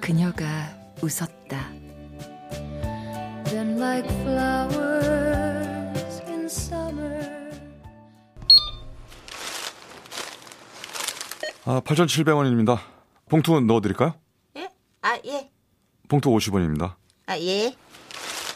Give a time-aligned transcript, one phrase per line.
[0.00, 0.46] 그녀가
[1.02, 1.70] 웃었다.
[11.66, 12.80] 아, 8,700원입니다.
[13.28, 14.14] 봉투 넣어 드릴까요?
[14.56, 14.68] 예?
[15.02, 15.50] 아, 예.
[16.08, 16.94] 봉투 50원입니다.
[17.26, 17.76] 아, 예.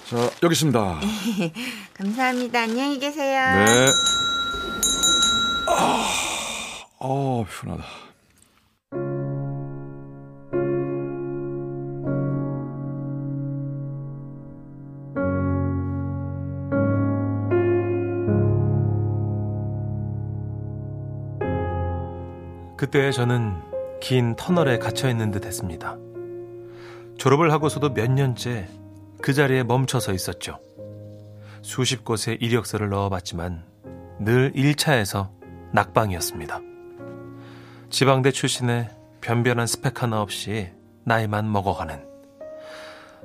[0.08, 1.00] 자, 여기 있습니다.
[1.94, 2.62] 감사합니다.
[2.62, 3.64] 안녕히 계세요.
[3.64, 3.86] 네.
[5.68, 6.08] 아,
[6.98, 7.84] 어, 편하다.
[22.94, 23.60] 그때 저는
[24.00, 25.96] 긴 터널에 갇혀 있는 듯 했습니다.
[27.18, 28.68] 졸업을 하고서도 몇 년째
[29.20, 30.60] 그 자리에 멈춰서 있었죠.
[31.60, 33.64] 수십 곳에 이력서를 넣어봤지만
[34.20, 35.30] 늘 1차에서
[35.72, 36.60] 낙방이었습니다.
[37.90, 38.88] 지방대 출신의
[39.20, 40.70] 변변한 스펙 하나 없이
[41.02, 42.00] 나이만 먹어가는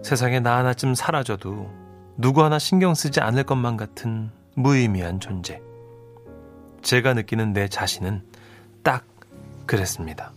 [0.01, 1.71] 세상에 나 하나쯤 사라져도
[2.17, 5.61] 누구 하나 신경 쓰지 않을 것만 같은 무의미한 존재.
[6.81, 8.23] 제가 느끼는 내 자신은
[8.81, 9.08] 딱
[9.69, 10.31] 그랬습니다.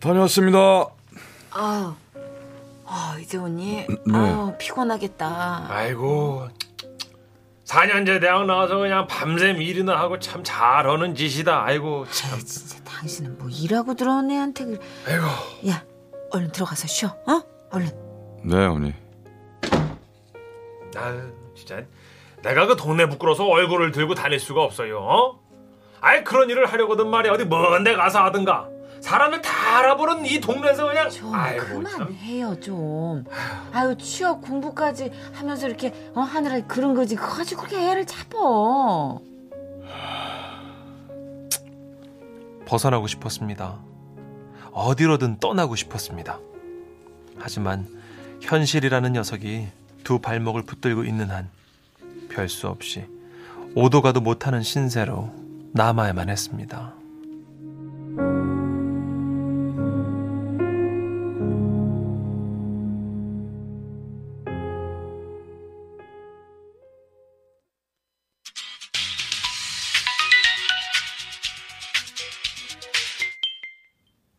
[0.00, 0.58] 다녀왔습니다.
[1.52, 1.96] 아,
[2.84, 3.86] 아 이제 오니?
[3.86, 3.86] 네.
[4.12, 5.66] 아, 피곤하겠다.
[5.70, 6.48] 아이고
[7.64, 11.64] 4년제 대학 나와서 그냥 밤샘 일이나 하고 참 잘하는 짓이다.
[11.64, 12.34] 아이고 참.
[12.34, 14.80] 아이, 진짜 당신은 뭐 일하고 들어온 애한테 그...
[15.06, 15.26] 아이고
[15.68, 15.84] 야,
[16.32, 17.08] 얼른 들어가서 쉬어.
[17.26, 17.42] 어?
[17.70, 17.90] 얼른.
[18.42, 18.94] 네, 어머니.
[20.96, 21.84] 아 진짜
[22.42, 24.98] 내가 그 동네 부끄러서 얼굴을 들고 다닐 수가 없어요.
[24.98, 25.45] 어?
[26.06, 28.68] 아이 그런 일을 하려거든 말이야 어디 먼데 가서 하든가.
[29.00, 32.06] 사람을 다 알아보는 이 동네에서 그냥 좀 아이고 참.
[32.06, 33.24] 그만해요 좀.
[33.72, 37.16] 아유 취업 공부까지 하면서 이렇게 어, 하느라 그런 거지.
[37.16, 39.20] 가지고 그렇게 애를 잡어.
[42.66, 43.76] 벗어나고 싶었습니다.
[44.72, 46.38] 어디로든 떠나고 싶었습니다.
[47.38, 47.88] 하지만
[48.42, 49.66] 현실이라는 녀석이
[50.04, 51.50] 두 발목을 붙들고 있는 한
[52.28, 53.06] 별 수 없이
[53.74, 56.94] 오도 가도 못하는 신세로 남아야만 했습니다.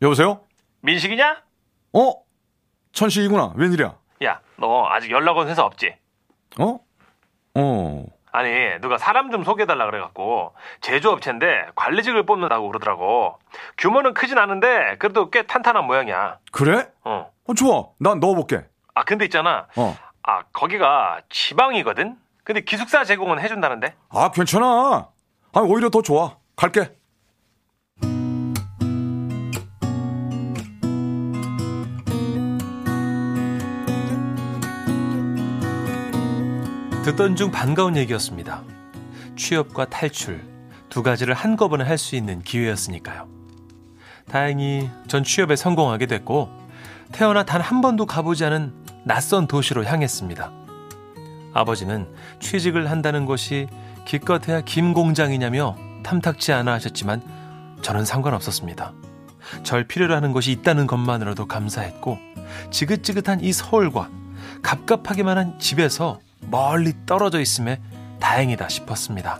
[0.02, 0.46] 여보세요?
[0.82, 1.44] 민식이냐?
[1.94, 2.14] 어?
[2.92, 3.54] 천식이구나.
[3.56, 3.98] 웬일이야?
[4.26, 5.96] 야, 너 아직 연락 온 회사 없지?
[6.60, 6.80] 어?
[7.56, 8.06] 어.
[8.38, 13.40] 아니, 누가 사람 좀 소개해달라 그래갖고 제조업체인데 관리직을 뽑는다고 그러더라고.
[13.80, 16.38] 규모는 크진 않은데 그래도 꽤 탄탄한 모양이야.
[16.52, 16.88] 그래?
[17.04, 17.32] 어.
[17.48, 17.86] 어, 좋아.
[18.00, 18.64] 난 넣어볼게.
[18.94, 19.66] 아, 근데 있잖아.
[19.76, 19.98] 어.
[20.22, 22.16] 아, 거기가 지방이거든?
[22.44, 23.96] 근데 기숙사 제공은 해준다는데?
[24.10, 25.10] 아, 괜찮아.
[25.54, 26.36] 아, 오히려 더 좋아.
[26.56, 26.92] 갈게.
[37.08, 38.64] 듣던 중 반가운 얘기였습니다.
[39.38, 40.42] 취업과 탈출
[40.90, 43.30] 두 가지를 한꺼번에 할 수 있는 기회였으니까요.
[44.30, 46.50] 다행히 전 취업에 성공하게 됐고
[47.14, 48.74] 태어나 단 한 번도 가보지 않은
[49.06, 50.52] 낯선 도시로 향했습니다.
[51.54, 53.68] 아버지는 취직을 한다는 것이
[54.06, 57.22] 기껏해야 김 공장이냐며 탐탁치 않아 하셨지만
[57.84, 58.92] 저는 상관없었습니다.
[59.64, 62.18] 절 필요로 하는 것이 있다는 것만으로도 감사했고
[62.72, 64.10] 지긋지긋한 이 서울과
[64.62, 67.82] 갑갑하기만 한 집에서 멀리 떨어져 있음에
[68.20, 69.40] 다행이다 싶었습니다.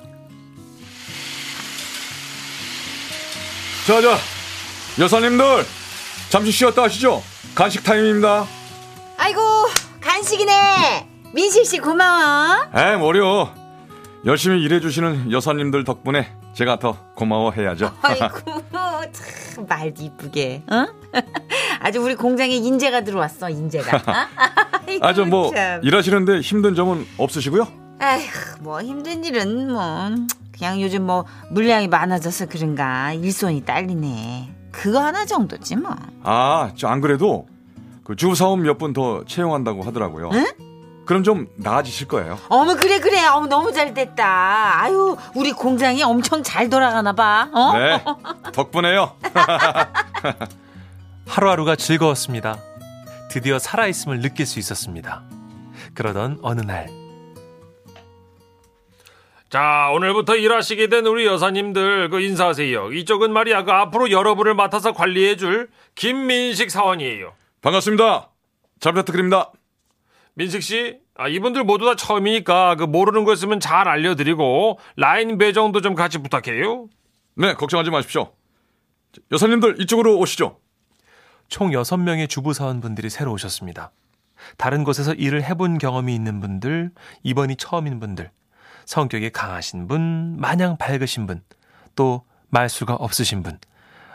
[3.86, 4.18] 자, 자.
[5.00, 5.64] 여사님들,
[6.30, 7.22] 잠시 쉬었다 하시죠.
[7.56, 8.46] 간식 타임입니다.
[9.18, 9.40] 아이고
[10.02, 11.08] 간식이네.
[11.34, 12.68] 민식 씨 고마워.
[12.76, 13.54] 에, 뭐려.
[14.26, 17.96] 열심히 일해주시는 여사님들 덕분에 제가 더 고마워해야죠.
[18.02, 18.40] 아이고
[19.54, 20.64] 참 말도 이쁘게.
[20.70, 20.88] 어?
[21.80, 23.98] 아주 우리 공장에 인재가 들어왔어 인재가.
[23.98, 24.28] 어?
[25.02, 25.82] 아, 저 뭐, 참.
[25.84, 27.68] 일하시는데 힘든 점은 없으시고요?
[28.00, 28.22] 아휴,
[28.62, 30.10] 뭐 힘든 일은 뭐
[30.58, 34.54] 그냥 요즘 뭐 물량이 많아져서 그런가 일손이 딸리네.
[34.72, 35.96] 그거 하나 정도지 뭐.
[36.24, 37.48] 아, 저 안 그래도
[38.04, 40.30] 그 주사원 몇 분 더 채용한다고 하더라고요.
[40.34, 40.46] 응?
[41.06, 42.38] 그럼 좀 나아지실 거예요.
[42.50, 43.26] 어머 그래 그래.
[43.28, 44.82] 어머 너무 잘 됐다.
[44.84, 47.50] 아유 우리 공장이 엄청 잘 돌아가나 봐.
[47.54, 47.74] 어?
[47.78, 48.04] 네,
[48.52, 49.14] 덕분에요.
[51.28, 52.58] 하루하루가 즐거웠습니다.
[53.38, 55.24] 드디어 살아있음을 느낄 수 있었습니다.
[55.94, 56.88] 그러던 어느 날.
[59.48, 62.94] 자, 오늘부터 일하시게 된 우리 여사님들 그 인사하세요.
[62.94, 67.34] 이쪽은 말이야 그 앞으로 여러분을 맡아서 관리해줄 김민식 사원이에요.
[67.62, 68.32] 반갑습니다.
[68.80, 69.52] 잘 부탁드립니다.
[70.34, 75.82] 민식 씨, 아, 이분들 모두 다 처음이니까 그 모르는 거 있으면 잘 알려드리고 라인 배정도
[75.82, 76.88] 좀 같이 부탁해요.
[77.36, 78.34] 네, 걱정하지 마십시오.
[79.32, 80.58] 여사님들 이쪽으로 오시죠.
[81.48, 83.92] 총 6명의 주부 사원분들이 새로 오셨습니다.
[84.58, 86.92] 다른 곳에서 일을 해본 경험이 있는 분들,
[87.24, 88.32] 이번이 처음인 분들,
[88.86, 91.42] 성격이 강하신 분, 마냥 밝으신 분,
[91.96, 93.60] 또 말수가 없으신 분,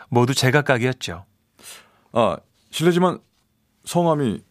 [0.09, 1.25] 모두 제각각이었죠.
[2.13, 2.37] 아,
[2.71, 3.19] 실례지만
[3.85, 4.43] 성함이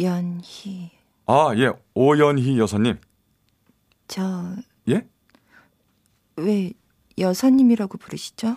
[0.00, 0.90] 연희,
[1.26, 2.98] 아, 예, 오연희 여사님.
[4.08, 4.56] 저,
[4.88, 5.06] 예?
[6.36, 6.72] 왜
[7.18, 8.56] 여사님이라고 부르시죠?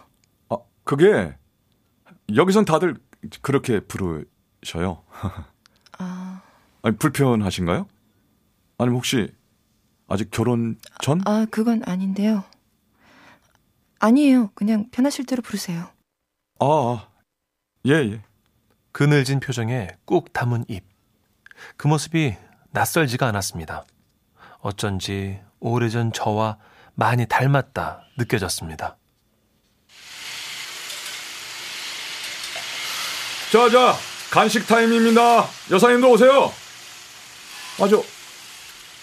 [0.49, 1.35] 아, 그게
[2.33, 2.95] 여기선 다들
[3.41, 5.03] 그렇게 부르셔요.
[5.99, 6.41] 아,
[6.81, 7.87] 아니, 불편하신가요?
[8.77, 9.33] 아니면 혹시
[10.07, 11.21] 아직 결혼 전?
[11.25, 12.43] 아, 그건 아닌데요.
[13.99, 14.51] 아니에요.
[14.55, 15.89] 그냥 편하실 대로 부르세요.
[16.59, 17.09] 아, 아.
[17.87, 18.21] 예, 예.
[18.91, 20.83] 그늘진 표정에 꾹 담은 입.
[21.77, 22.35] 그 모습이
[22.71, 23.85] 낯설지가 않았습니다.
[24.59, 26.57] 어쩐지 오래전 저와
[26.93, 28.97] 많이 닮았다 느껴졌습니다.
[33.55, 33.95] 자, 자,
[34.31, 35.45] 간식 타임입니다.
[35.71, 36.51] 여사님도 오세요.
[37.79, 38.03] 아, 저,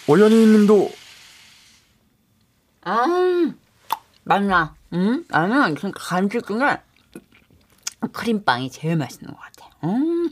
[0.07, 0.91] 오연희 님도,
[2.83, 3.03] 아,
[4.23, 4.75] 맞나?
[4.93, 5.25] 응?
[5.27, 6.77] 나는 그 간식 중에
[8.11, 9.71] 크림빵이 제일 맛있는 것 같아.
[9.85, 10.29] 음.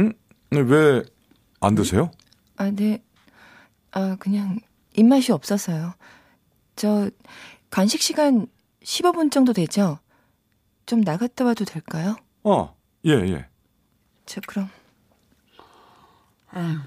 [0.50, 2.10] 왜안 드세요?
[2.56, 3.04] 아, 네.
[3.90, 4.60] 아, 그냥
[4.96, 5.92] 입맛이 없어서요.
[6.74, 7.10] 저
[7.68, 8.46] 간식 시간
[8.82, 9.98] 15분 정도 되죠?
[10.86, 12.16] 좀 나갔다 와도 될까요?
[12.44, 12.72] 아,
[13.06, 13.46] 예, 예.
[14.26, 14.68] 저 그럼
[16.50, 16.78] 아유,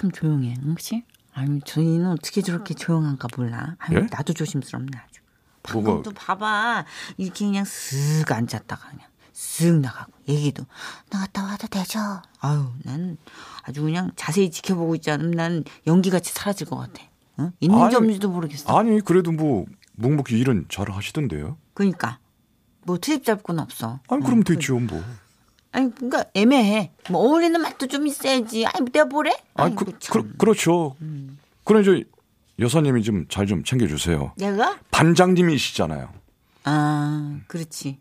[0.00, 1.04] 참 조용해, 응, 그치?
[1.34, 3.76] 아니, 저희는 어떻게 저렇게 조용한가 몰라.
[3.78, 4.06] 아유, 예?
[4.10, 5.20] 나도 조심스럽네, 아주.
[5.62, 6.84] 뭐가- 방금도 봐봐.
[7.18, 10.64] 이렇게 그냥 쓱 앉았다가 그냥 쓱 나가고, 얘기도
[11.10, 11.98] 나갔다 와도 되죠?
[12.40, 13.16] 아유, 난
[13.62, 17.02] 아주 그냥 자세히 지켜보고 있지 않으면 난 연기같이 사라질 것 같아.
[17.40, 17.52] 응?
[17.60, 18.76] 있는지 아니, 없는지도 모르겠어.
[18.78, 21.58] 아니, 그래도 뭐, 묵묵히 일은 잘 하시던데요.
[21.74, 22.18] 그러니까.
[22.84, 24.00] 뭐 트집 잡고는 없어.
[24.08, 25.02] 아니, 그럼 응, 되죠, 뭐.
[25.72, 26.90] 아니, 그러니까 애매해.
[27.10, 28.66] 뭐 어울리는 맛도 좀 있어야지.
[28.66, 29.30] 아니, 내가 뭐래?
[29.54, 30.22] 아, 아이고, 그, 참.
[30.22, 30.96] 그, 그렇죠.
[31.64, 31.92] 그럼 저,
[32.58, 34.32] 여사님이 좀 잘 좀 챙겨주세요.
[34.36, 34.78] 내가?
[34.90, 36.12] 반장님이시잖아요.
[36.64, 37.98] 아, 그렇지.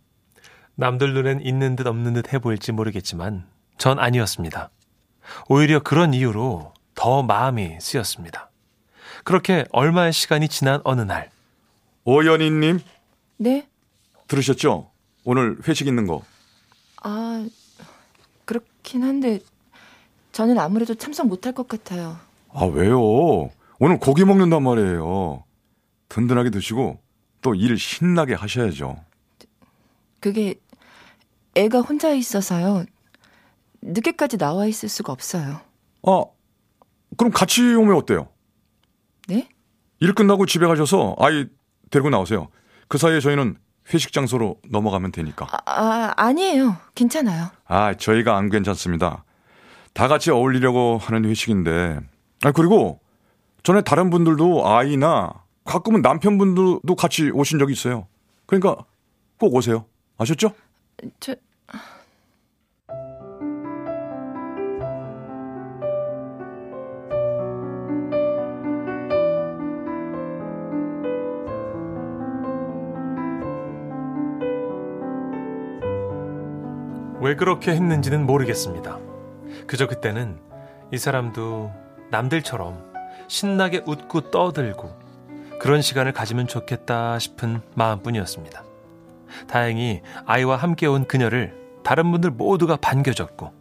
[0.75, 3.45] 남들 눈엔 있는 듯 없는 듯 해 보일지 모르겠지만
[3.77, 4.69] 전 아니었습니다.
[5.47, 8.49] 오히려 그런 이유로 더 마음이 쓰였습니다.
[9.23, 11.29] 그렇게 얼마의 시간이 지난 어느 날
[12.03, 12.79] 오연희님,
[13.37, 13.67] 네?
[14.31, 14.89] 들으셨죠?
[15.25, 16.23] 오늘 회식 있는 거.
[17.03, 17.45] 아,
[18.45, 19.39] 그렇긴 한데
[20.31, 22.17] 저는 아무래도 참석 못할 것 같아요.
[22.53, 23.49] 아, 왜요?
[23.79, 25.43] 오늘 고기 먹는단 말이에요.
[26.09, 26.99] 든든하게 드시고
[27.41, 29.03] 또 일 신나게 하셔야죠.
[30.21, 30.55] 그게
[31.55, 32.85] 애가 혼자 있어서요.
[33.81, 35.59] 늦게까지 나와 있을 수가 없어요.
[36.03, 36.23] 아,
[37.17, 38.29] 그럼 같이 오면 어때요?
[39.27, 39.49] 네?
[39.99, 41.47] 일 끝나고 집에 가셔서 아이
[41.89, 42.47] 데리고 나오세요.
[42.87, 43.57] 그 사이에 저희는
[43.93, 45.47] 회식 장소로 넘어가면 되니까.
[45.51, 46.77] 아, 아 아 니에요.
[46.95, 47.47] 괜찮아요.
[47.67, 49.23] 아, 저희가 안 괜찮습니다.
[49.93, 51.99] 다 같이 어울리려고 하는 회식인데.
[52.43, 52.99] 아, 그리고
[53.63, 55.33] 전에 다른 분들도 아이나
[55.65, 58.07] 가끔은 남편분들도 같이 오신 적이 있어요.
[58.45, 58.77] 그러니까
[59.39, 59.85] 꼭 오세요.
[60.17, 60.53] 아셨죠?
[61.19, 61.35] 저
[77.21, 78.97] 왜 그렇게 했는지는 모르겠습니다.
[79.67, 80.39] 그저 그때는
[80.91, 81.71] 이 사람도
[82.09, 82.91] 남들처럼
[83.27, 84.91] 신나게 웃고 떠들고
[85.59, 88.63] 그런 시간을 가지면 좋겠다 싶은 마음뿐이었습니다.
[89.47, 93.53] 다행히 아이와 함께 온 그녀를 다른 분들 모두가 반겨줬고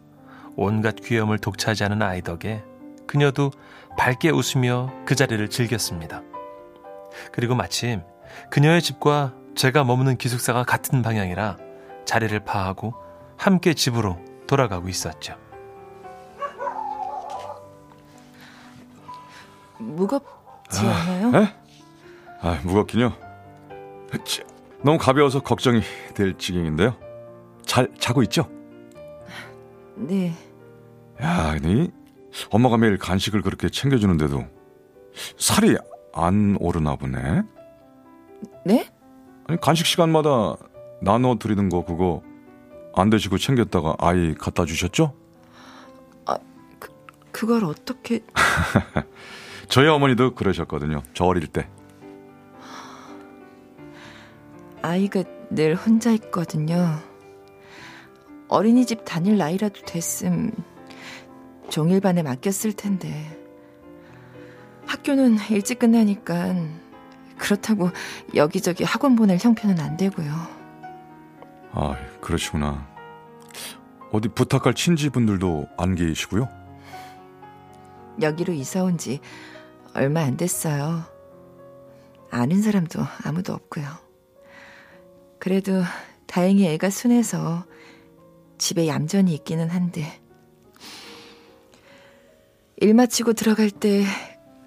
[0.55, 2.63] 온갖 귀염을 독차지 하는 아이 덕에
[3.05, 3.51] 그녀도
[3.95, 6.23] 밝게 웃으며 그 자리를 즐겼습니다.
[7.31, 8.01] 그리고 마침
[8.49, 11.57] 그녀의 집과 제가 머무는 기숙사가 같은 방향이라
[12.05, 13.10] 자리를 파하고
[13.41, 15.35] 함께 집으로 돌아가고 있었죠.
[19.79, 21.41] 무겁지 않아요?
[21.41, 21.55] 에?
[22.41, 23.11] 아, 무겁긴요.
[24.23, 24.43] 치,
[24.83, 25.81] 너무 가벼워서 걱정이
[26.13, 26.95] 될 지경인데요.
[27.65, 28.47] 잘 자고 있죠?
[29.95, 30.33] 네.
[31.19, 31.89] 야, 니
[32.51, 34.45] 엄마가 매일 간식을 그렇게 챙겨주는데도
[35.39, 35.77] 살이
[36.13, 37.41] 안 오르나 보네.
[38.67, 38.87] 네?
[39.47, 40.57] 아니 간식 시간마다
[41.01, 42.21] 나눠 드리는 거 그거
[42.95, 45.13] 안 드시고 챙겼다가 아이 갖다 주셨죠?
[47.31, 48.23] 그걸 어떻게
[49.67, 51.01] 저희 어머니도 그러셨거든요.
[51.13, 51.67] 저 어릴 때.
[54.81, 56.99] 아이가 늘 혼자 있거든요.
[58.47, 60.51] 어린이집 다닐 나이라도 됐음
[61.69, 63.37] 종일반에 맡겼을 텐데
[64.85, 66.55] 학교는 일찍 끝나니까
[67.37, 67.91] 그렇다고
[68.35, 70.60] 여기저기 학원 보낼 형편은 안 되고요.
[71.73, 72.87] 아, 그러시구나.
[74.11, 76.49] 어디 부탁할 친지분들도 안 계시고요?
[78.21, 79.19] 여기로 이사 온 지
[79.93, 81.03] 얼마 안 됐어요.
[82.29, 83.85] 아는 사람도 아무도 없고요.
[85.39, 85.81] 그래도
[86.27, 87.65] 다행히 애가 순해서
[88.57, 90.21] 집에 얌전히 있기는 한데
[92.77, 94.05] 일 마치고 들어갈 때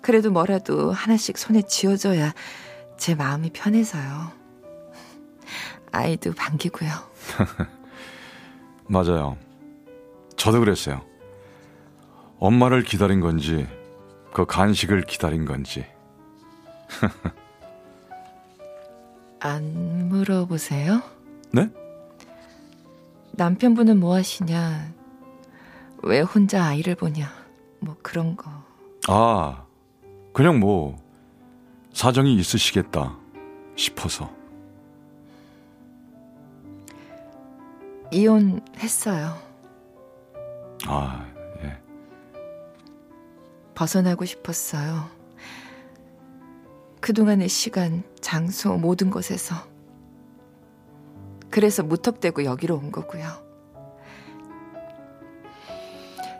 [0.02, 2.34] 그래도 뭐라도 하나씩 손에 쥐어줘야
[2.98, 4.32] 제 마음이 편해서요.
[5.94, 6.90] 아이도 반기고요.
[8.88, 9.38] 맞아요.
[10.36, 11.00] 저도 그랬어요.
[12.40, 13.66] 엄마를 기다린 건지,
[14.32, 15.86] 그 간식을 기다린 건지.
[19.38, 21.00] 안 물어보세요?
[21.52, 21.70] 네?
[23.32, 24.92] 남편분은 뭐 하시냐?
[26.02, 27.32] 왜 혼자 아이를 보냐?
[27.78, 28.50] 뭐 그런 거.
[29.06, 29.64] 아,
[30.32, 30.98] 그냥 뭐,
[31.92, 33.16] 사정이 있으시겠다
[33.76, 34.43] 싶어서.
[38.14, 39.34] 이혼했어요.
[40.86, 41.26] 아,
[41.62, 41.76] 예.
[43.74, 45.10] 벗어나고 싶었어요.
[47.00, 49.56] 그동안의 시간, 장소, 모든 것에서.
[51.50, 53.26] 그래서 무턱대고 여기로 온 거고요.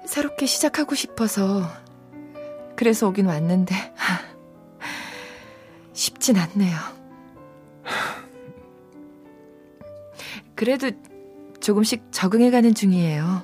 [0.06, 1.68] 새롭게 시작하고 싶어서
[2.76, 3.74] 그래서 오긴 왔는데
[5.92, 6.76] 쉽진 않네요.
[10.54, 10.90] 그래도
[11.64, 13.42] 조금씩 적응해가는 중이에요.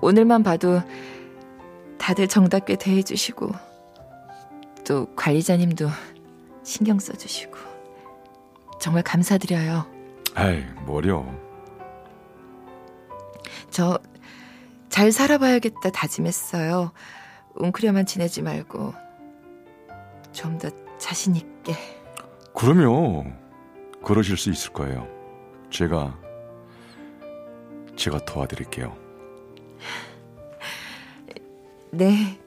[0.00, 0.80] 오늘만 봐도
[1.98, 3.50] 다들 정답게 대해주시고
[4.86, 5.88] 또 관리자님도
[6.64, 7.56] 신경 써주시고
[8.80, 9.86] 정말 감사드려요.
[10.38, 11.24] 에이, 뭐려.
[13.70, 13.98] 저
[14.88, 16.90] 잘 살아봐야겠다 다짐했어요.
[17.56, 18.94] 웅크려만 지내지 말고
[20.32, 21.74] 좀 더 자신 있게.
[22.54, 23.26] 그럼요.
[24.02, 25.06] 그러실 수 있을 거예요.
[25.68, 26.18] 제가,
[27.96, 28.96] 제가 도와드릴게요.
[31.90, 32.38] 네,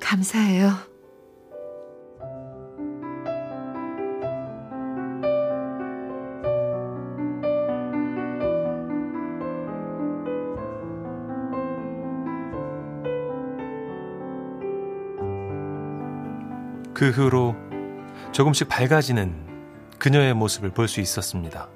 [0.00, 0.72] 감사해요.
[16.94, 17.56] 그 후로
[18.32, 19.34] 조금씩 밝아지는
[19.98, 21.68] 그녀의 모습을 볼 수 있었습니다.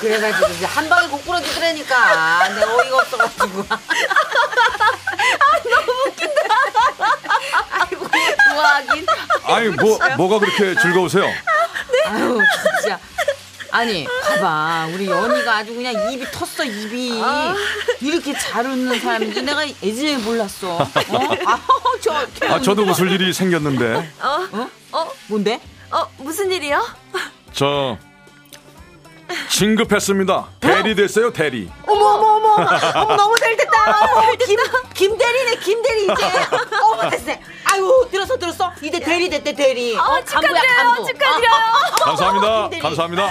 [0.00, 3.64] 그래가지고 이제 한 방에 곡 부러지더라니까 내가 어이가 없어가지고
[7.70, 8.06] 아이고
[8.44, 9.06] 좋아하긴
[9.44, 11.24] 아니, 뭐, 뭐가 그렇게 즐거우세요?
[12.06, 12.38] 아유
[12.80, 12.98] 진짜
[13.70, 17.20] 아니 봐봐 우리 연희가 아주 그냥 입이 텄어 입이
[18.00, 20.88] 이렇게 잘 웃는 사람인지 내가 예전에 몰랐어 어?
[21.46, 24.12] 아우 저 아, 저도 웃을 일이 생겼는데.
[24.20, 24.68] 어?
[24.92, 25.10] 어?
[25.28, 25.60] 뭔데?
[25.90, 26.86] 어, 무슨 일이요?
[27.52, 27.96] 저,
[29.48, 30.48] 진급했습니다.
[30.60, 31.70] 대리 됐어요, 대리.
[31.86, 32.66] 어머, 어머, 어머,
[32.96, 33.72] 어머, 너무 잘 됐다.
[34.16, 34.58] 어머, 김,
[34.94, 36.14] 김 대리네, 김 대리 이제.
[36.82, 37.32] 어머, 됐어.
[37.72, 38.72] 아유, 들었어, 들었어.
[38.82, 39.96] 이제 대리 됐대, 대리.
[39.96, 41.06] 어, 어 간부야, 간부.
[41.06, 41.50] 축하드려요.
[41.50, 42.80] 어, 어, 감사합니다.
[42.80, 43.30] 감사합니다.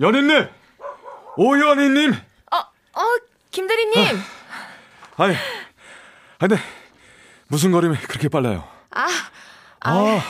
[0.00, 0.48] 연인님,
[1.36, 2.29] 오연인님.
[3.50, 3.96] 김대리님.
[5.16, 5.36] 아니, 아니,
[6.38, 6.56] 근데
[7.48, 8.64] 무슨 걸음이 그렇게 빨라요?
[8.90, 9.06] 아,
[9.80, 10.20] 아,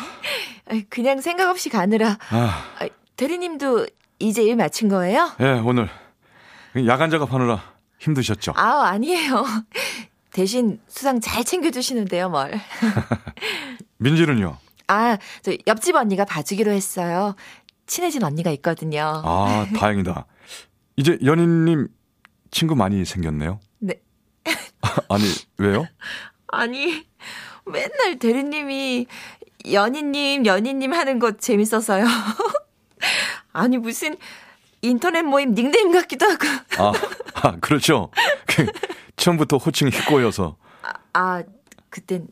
[0.88, 2.18] 그냥 생각 없이 가느라.
[2.30, 3.86] 아, 아, 대리님도
[4.18, 5.32] 이제 일 마친 거예요?
[5.40, 5.88] 예, 오늘
[6.86, 7.62] 야간 작업하느라
[7.98, 8.52] 힘드셨죠?
[8.56, 9.44] 아, 아니에요.
[10.32, 12.58] 대신 수상 잘 챙겨주시는데요, 뭘.
[13.98, 14.56] 민지는요?
[14.88, 17.34] 아, 저 옆집 언니가 봐주기로 했어요.
[17.86, 19.22] 친해진 언니가 있거든요.
[19.24, 20.26] 아, 다행이다.
[20.96, 21.88] 이제 연인님
[22.50, 23.60] 친구 많이 생겼네요?
[23.78, 24.00] 네.
[25.08, 25.24] 아니,
[25.58, 25.86] 왜요?
[26.48, 27.06] 아니,
[27.66, 29.06] 맨날 대리님이
[29.70, 32.04] 연희님, 연희님 하는 거 재밌어서요.
[33.52, 34.16] 아니, 무슨
[34.82, 36.46] 인터넷 모임 닉네임 같기도 하고.
[36.78, 36.92] 아,
[37.34, 38.10] 아 그렇죠.
[38.46, 38.66] 그,
[39.16, 40.56] 처음부터 호칭이 꼬여서.
[41.12, 41.42] 아,
[41.90, 42.26] 그땐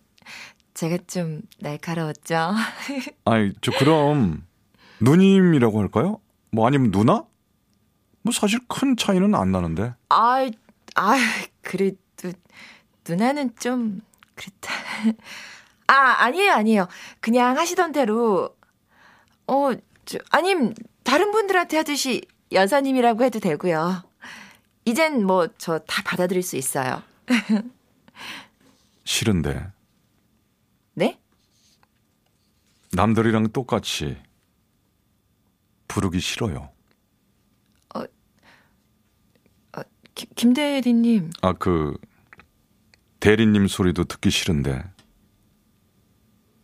[0.75, 2.55] 제가 좀 날카로웠죠?
[3.25, 4.45] 아니, 저 그럼
[5.01, 6.21] 누님이라고 할까요?
[6.51, 7.25] 뭐 아니면 누나?
[8.23, 9.95] 뭐 사실 큰 차이는 안 나는데.
[10.11, 10.49] 아,
[10.97, 11.17] 아,
[11.63, 12.33] 그래도
[13.09, 14.01] 누나는 좀
[14.35, 14.73] 그렇다.
[15.89, 15.95] 아,
[16.25, 16.89] 아니에요, 아니에요.
[17.21, 18.55] 그냥 하시던 대로
[19.47, 19.71] 어,
[20.05, 22.23] 저, 아님 다른 분들한테 하듯이
[22.53, 24.03] 여사님이라고 해도 되고요.
[24.85, 27.03] 이젠 뭐 저 다 받아들일 수 있어요.
[29.05, 29.71] 싫은데.
[30.95, 31.19] 네?
[32.93, 34.21] 남들이랑 똑같이
[35.89, 36.71] 부르기 싫어요.
[40.15, 41.31] 기- 김 대리님.
[41.43, 41.99] 아, 그,
[43.19, 44.85] 대리님 소리도 듣기 싫은데.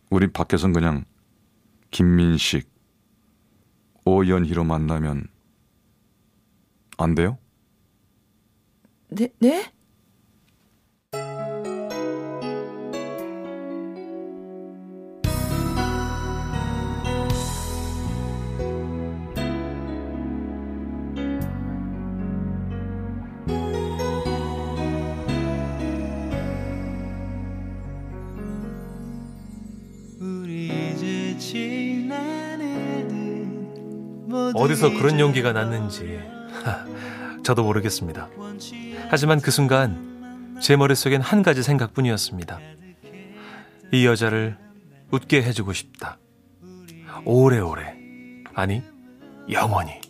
[0.09, 1.03] 우리 밖에선 그냥
[1.91, 2.69] 김민식,
[4.05, 5.27] 오연희로 만나면
[6.97, 7.37] 안 돼요?
[9.09, 9.73] 네, 네?
[34.53, 36.19] 어디서 그런 용기가 났는지
[37.43, 38.29] 저도 모르겠습니다.
[39.09, 42.59] 하지만 그 순간 제 머릿속엔 한 가지 생각뿐이었습니다.
[43.91, 44.57] 이 여자를
[45.11, 46.17] 웃게 해주고 싶다.
[47.23, 47.95] 오래오래.
[48.53, 48.81] 아니,
[49.49, 50.01] 영원히.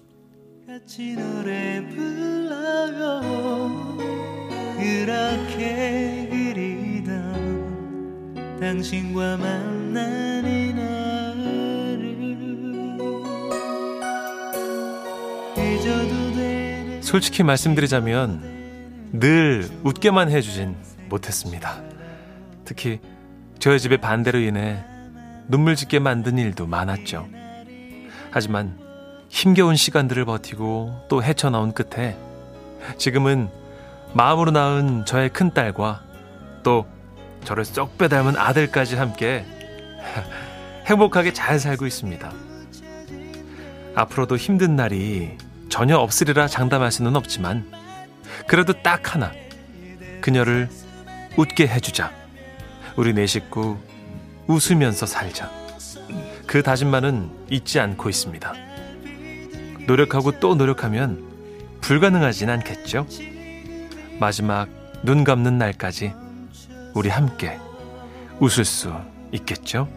[4.78, 7.56] 그렇게 그리던
[8.60, 10.55] 당신과 이
[17.06, 20.76] 솔직히 말씀드리자면 늘 웃게만 해주진
[21.08, 21.80] 못했습니다.
[22.66, 23.00] 특히
[23.60, 24.84] 저희 집의 반대로 인해
[25.48, 27.30] 눈물 짓게 만든 일도 많았죠.
[28.32, 28.80] 하지만
[29.30, 32.18] 힘겨운 시간들을 버티고 또 헤쳐나온 끝에
[32.98, 33.50] 지금은
[34.14, 36.02] 마음으로 낳은 저의 큰딸과
[36.64, 36.88] 또
[37.44, 39.46] 저를 쏙 빼닮은 아들까지 함께
[40.88, 42.32] 행복하게 잘 살고 있습니다.
[43.94, 45.38] 앞으로도 힘든 날이
[45.76, 47.70] 전혀 없으리라 장담할 수는 없지만
[48.48, 49.34] 그래도 딱 하나
[50.22, 50.70] 그녀를
[51.36, 52.14] 웃게 해주자.
[52.96, 53.78] 우리 네 식구
[54.48, 55.52] 웃으면서 살자.
[56.48, 58.54] 그 다짐만은 잊지 않고 있습니다.
[59.86, 61.22] 노력하고 또 노력하면
[61.82, 63.06] 불가능하진 않겠죠?
[64.18, 64.70] 마지막
[65.04, 66.14] 눈 감는 날까지
[66.94, 67.60] 우리 함께
[68.40, 68.94] 웃을 수
[69.34, 69.90] 있겠죠?